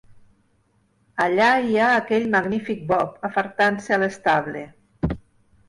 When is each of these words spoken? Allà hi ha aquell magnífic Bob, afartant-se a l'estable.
Allà 1.25 1.49
hi 1.65 1.77
ha 1.83 1.89
aquell 1.99 2.25
magnífic 2.37 2.83
Bob, 2.93 3.13
afartant-se 3.31 3.97
a 3.99 4.03
l'estable. 4.07 4.67